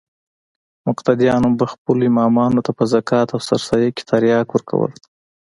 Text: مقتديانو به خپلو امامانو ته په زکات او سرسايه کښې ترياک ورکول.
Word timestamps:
مقتديانو 0.87 1.49
به 1.59 1.65
خپلو 1.73 2.03
امامانو 2.11 2.63
ته 2.65 2.71
په 2.77 2.83
زکات 2.93 3.27
او 3.31 3.39
سرسايه 3.47 3.89
کښې 3.95 4.03
ترياک 4.09 4.47
ورکول. 4.51 4.91